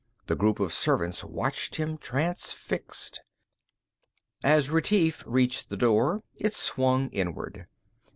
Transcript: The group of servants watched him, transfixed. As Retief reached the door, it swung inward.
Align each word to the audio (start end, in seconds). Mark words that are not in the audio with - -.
The 0.25 0.35
group 0.35 0.59
of 0.59 0.73
servants 0.73 1.23
watched 1.23 1.75
him, 1.75 1.99
transfixed. 1.99 3.21
As 4.43 4.71
Retief 4.71 5.23
reached 5.27 5.69
the 5.69 5.77
door, 5.77 6.23
it 6.35 6.55
swung 6.55 7.09
inward. 7.11 7.67